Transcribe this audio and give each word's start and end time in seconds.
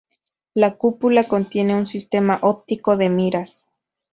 La 0.55 0.77
cúpula 0.77 1.25
contiene 1.25 1.75
un 1.75 1.85
sistema 1.85 2.39
óptico 2.41 2.97
de 2.97 3.11
miras. 3.11 3.67